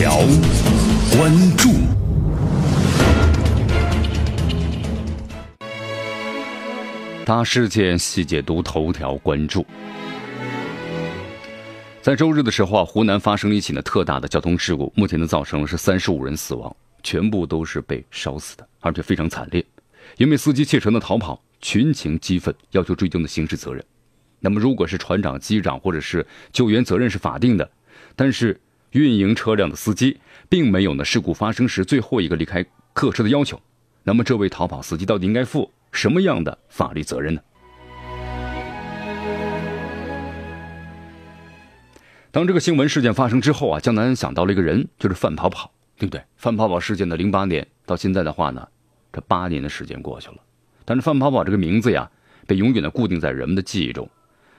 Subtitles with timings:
[0.00, 0.18] 条
[1.10, 1.70] 关注。
[7.24, 9.66] 大事件细解读，头条关注。
[12.00, 19.66] 在周日的时候啊，湖南发生了一起呢特大的交通事故，目前呢造成了是三十五人死亡，全部都是被烧死的，而且非常惨烈。
[20.16, 23.84] 因为司机弃车的逃跑，群情激愤，要求追究的刑事责任。
[24.38, 27.68] 那么，如果是船长、机长或者是救援责任是法定的，
[28.14, 28.60] 但是
[28.92, 33.60] 运营车辆的司机并没有呢事故发生时最后一个离开客车的要求，
[34.02, 37.40] 那么这位逃跑司机到底应该负什么样的法律责任呢？
[42.30, 46.22] 当这个新闻事件发生之后啊，江南想到了一个人，就是范跑跑，对不对？
[46.36, 48.66] 范跑跑事件的零八年到现在的话呢，
[49.12, 50.36] 这八年的时间过去了，
[50.84, 52.10] 但是范跑跑这个名字呀，
[52.46, 54.08] 被永远的固定在人们的记忆中。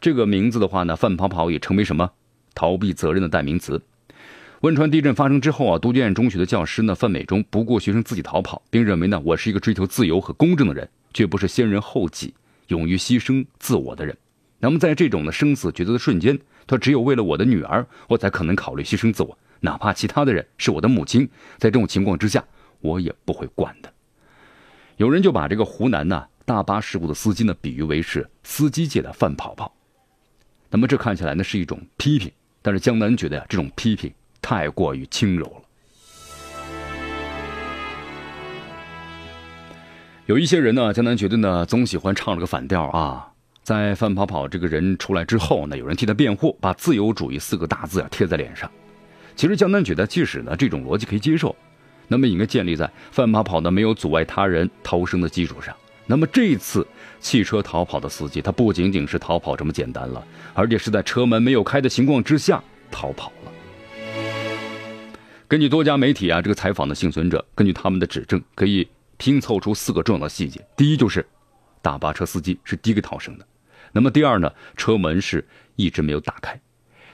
[0.00, 2.10] 这个名字的话呢，范跑跑也成为什么
[2.54, 3.80] 逃避责任的代名词。
[4.60, 12.34] 汶川地震发生之后啊，都江堰中学的教师呢范美忠不顾学生自己逃跑，并认为呢，我是一个追求自由和公正的人，绝不是先人后己、
[12.68, 14.14] 勇于牺牲自我的人。
[14.58, 16.38] 那么在这种的生死抉择的瞬间。
[16.66, 22.44] 他只有为了我的女儿，我才可能考虑牺牲自我，哪怕其他的人是我的母亲，在这种情况之下，
[22.80, 23.92] 我也不会管的。
[24.98, 29.74] 有人就把这个湖南呢大巴事故的司机呢比喻为是司机界的范跑跑，
[30.68, 32.30] 那么这看起来呢是一种批评，
[32.62, 35.62] 但是江南觉得呀这种批评太过于轻柔了。
[40.26, 43.26] 有一些人呢，江南觉得呢总喜欢唱了个反调啊。
[43.62, 48.70] 在范跑跑这个人出来之后呢，有人替他辩护，把“自由主义”四个大字啊贴在脸上。
[49.36, 51.54] 其实江南觉得，即使呢这种逻辑可以接受，
[52.08, 55.74] 那么应该建立在范跑跑呢没有阻碍他人逃生的基础上。
[56.06, 56.86] 那么这次
[57.20, 60.24] 汽车逃跑的司机，他不仅仅是逃跑这么简单了，
[60.54, 63.30] 而且是在车门没有开的情况之下逃跑。
[65.50, 70.64] 根据多家媒体啊这个采访的幸存者，根据他们的指证，可以拼凑出四个重要的细节。
[70.76, 71.26] 第一就是，
[71.82, 73.44] 大巴车司机是第一个逃生的。
[73.90, 75.44] 那么第二呢，车门是
[75.74, 76.60] 一直没有打开。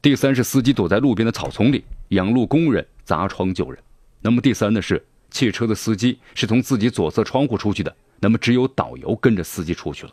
[0.00, 3.82] 第三是司机躲在路边的草丛里，养路工人砸窗救人。
[4.20, 7.92] 那么第三呢是汽车的司机是从自己左侧窗户出去的。
[8.20, 10.12] 那么只有导游跟着司机出去了。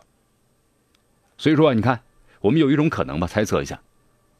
[1.37, 2.01] 所以说啊，你看，
[2.41, 3.79] 我们有一种可能吧，猜测一下，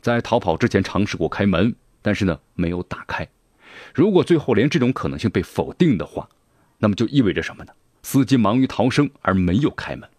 [0.01, 3.29] 在逃跑之前尝试过开门，但是呢没有打开。
[3.93, 6.27] 如果最后连这种可能性被否定的话，
[6.77, 7.71] 那么就意味着什么呢？
[8.03, 10.09] 司机忙于逃生而没有开门。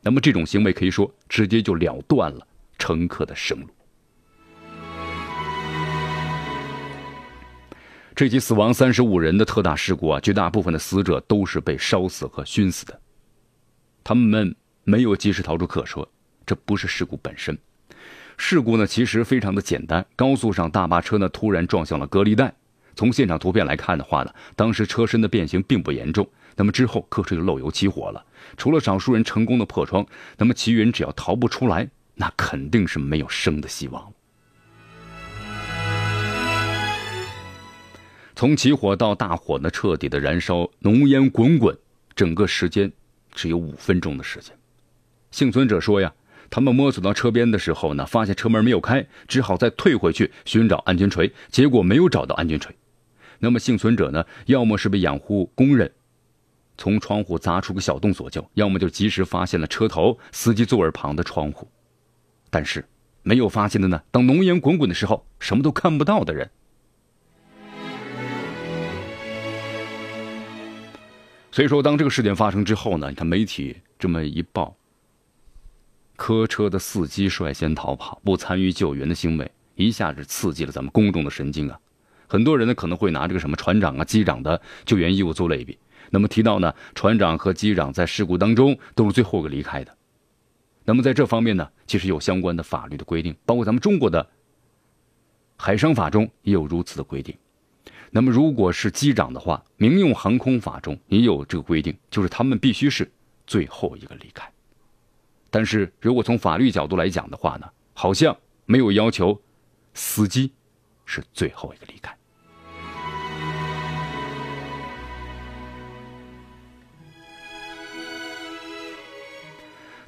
[0.00, 2.46] 那么这种行为可以说直接就了断了
[2.78, 3.66] 乘客的生路。
[8.14, 13.00] 这起死亡三十五人的特大事故啊，绝大部分的死者都是被烧死和熏死的，
[14.04, 16.06] 他们没有及时逃出客车，
[16.44, 17.56] 这不是事故本身。
[18.36, 22.52] 事故呢其实非常的简单，高速上大巴车呢突然撞向了隔离带。
[22.94, 26.28] 从现场图片来看的话呢，当时车身的变形并不严重。
[26.54, 28.24] 那么之后，客车就漏油起火了。
[28.56, 34.12] 除了少数人成功的破窗，那么其余人只要逃不出来，那肯定是没有生的希望。
[38.34, 41.76] 从起火到大火呢彻底的燃烧，浓烟滚滚，
[42.14, 42.92] 整个时间
[43.32, 44.54] 只有五分钟的时间。
[45.30, 46.12] 幸存者说呀，
[46.50, 52.74] 他们摸索到车边的时候呢，发现车门没有开，只好再退回去寻找安全锤，结果没有找到安全锤。
[53.44, 55.90] 那么幸存者呢，要么是被养护工人。
[56.78, 61.68] 从窗户砸出个小洞所救，要么就及时发现了车头司机座位旁的窗户，
[62.50, 62.84] 但是
[63.24, 64.00] 没有发现的呢？
[64.12, 66.48] 当浓烟滚滚的时候，什么都看不到的人。
[71.50, 74.76] 所以说，当这个事件发生之后呢，你看媒体这么一报，
[76.14, 81.78] 客车的司机率先逃跑，不参与救援的行为，一下子刺激了咱们公众的神经啊！
[82.32, 85.78] 很多人呢可能会拿这个什么船长啊、机长的救援义务做类比。
[86.08, 89.94] 那么提到呢，船长和机长在事故当中都是最后一个离开的。
[90.86, 94.26] 那么在这方面呢，其实有相关的法律的规定，包括咱们中国的
[95.58, 97.36] 海商法中也有如此的规定。
[98.10, 103.12] 那么如果是机长的话，民用航空法中也有这个规定，就是他们必须是
[103.46, 104.50] 最后一个离开。
[105.50, 108.34] 但是如果从法律角度来讲的话呢，好像
[108.64, 109.38] 没有要求
[109.92, 110.50] 司机
[111.04, 112.16] 是最后一个离开。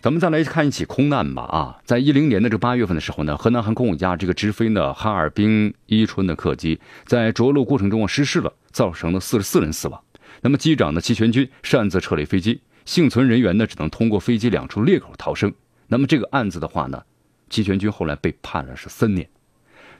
[0.05, 9.99] 咱们再来看一起空难吧啊，在一零年的这八月份的时候呢，河南航空一架这个直飞呢哈尔滨伊春的客机在着陆过程中啊失事了，造成了四十四人死亡。
[10.43, 15.51] 那么机长呢齐全军擅自撤离飞机，幸存人员呢只能通过飞机两处裂口逃生。
[15.87, 17.03] 那么这个案子的话呢，
[17.49, 19.27] 齐全军后来被判了是三年。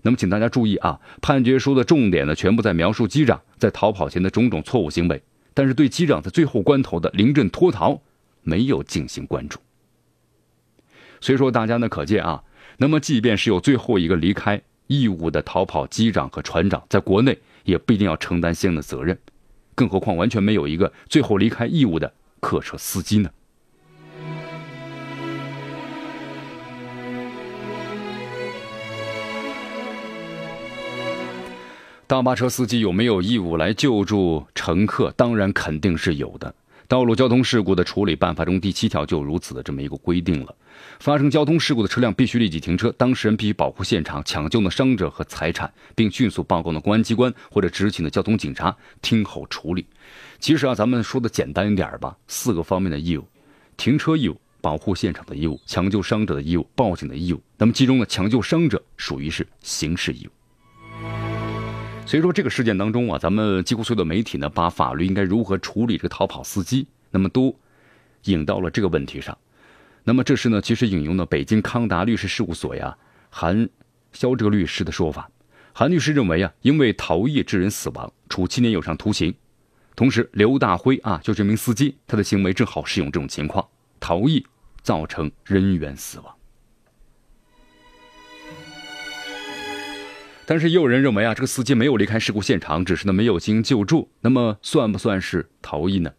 [0.03, 5.23] 那么，请大家注意啊，判决书的重点呢，全部在描述机长在逃跑前的种种错误行为，
[5.55, 8.03] 但是对机长在最后关头的临阵脱逃
[8.43, 9.59] 没有进行关注。
[11.25, 12.43] 所以说，大家呢可见啊，
[12.77, 19.19] 那么即便是有最后一个离开义务的逃跑机长和船长，在国内也不一定要承担相应的责任，
[19.75, 23.31] 更何况完全没有一个最后离开义务的客车司机呢？
[32.07, 35.11] 大巴车司机有没有义务来救助乘客？
[35.17, 36.55] 当然肯定是有的。
[36.87, 40.55] 道路交通事故的处理办法中第七条就如此的这么一个规定了。
[41.01, 49.87] 发生交通事故的车辆必须立即停车，当事人必须保护现场，抢救呢伤者和财产，并迅速报告呢公安机关或者执勤的交通警察听候处理。
[50.39, 53.27] 其实啊，咱们说的简单一点吧，四个方面的义务：
[53.77, 57.43] 停车义务、保护现场的义务、抢救伤者的义务、报警的义务。
[57.57, 60.31] 那么其中呢，抢救伤者属于是刑事义务。
[62.07, 67.59] 所以说这个事件当中啊，咱们几乎所有的媒体呢，把法律应该如何处理这个逃跑司机，那么都
[68.25, 69.37] 引到了这个问题上。
[70.05, 72.97] 那么这是呢，其实引用了北京康达律师事务所呀
[73.31, 73.69] 韩
[74.13, 75.29] 肖哲律师的说法。
[75.73, 79.35] 韩律师认为啊，因为逃逸致人死亡，处七年有上徒刑。
[79.97, 83.67] 同时，刘大辉啊，就这名司机，他的行为正好适用这种情况，
[83.99, 84.47] 逃逸
[84.83, 86.35] 造成人员死亡。
[90.47, 96.13] 但是也有人认为啊，这个司机没有离开事故现场，只是呢没有进行救助，那么算不算是逃逸呢？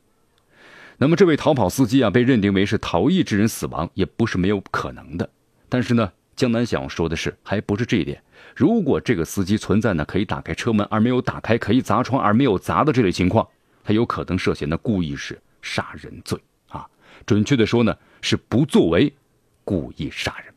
[0.97, 5.29] 那么这位逃跑司机啊，被认定为是逃逸致人死亡，也不是没有可能的。
[5.69, 8.23] 但是呢，江南想要说的是，还不是这一点。
[8.55, 13.47] 如果这个司机存在呢可以打开车门而没有打开，可以砸窗而没有砸的这类情况，
[13.83, 16.39] 他有可能涉嫌的故意是杀人罪
[16.69, 16.87] 啊。
[17.25, 19.13] 准确的说呢，是不作为
[19.63, 20.54] 故意杀人。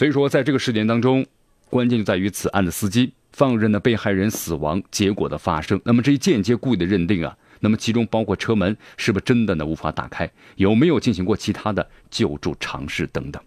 [0.00, 1.26] 所以说，在这个事件当中，
[1.68, 5.78] 关键就在于此案的司机放任了被害人死亡结果的发生。
[5.84, 13.42] 那么这一间接故意的认定啊，那么其中包括车门是不是真的呢无法打开，有没有进行过其他的救助尝试等等。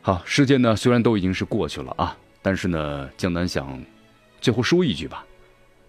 [0.00, 3.82] 好，事件呢虽然都已经是过去了啊，但是呢，江南想
[4.40, 5.26] 最后说一句吧：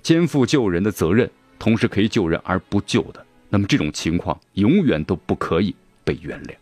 [0.01, 6.56] 肩负救人的责任，同时可以救人而不救的，那么这种情况永远都不可以被原谅。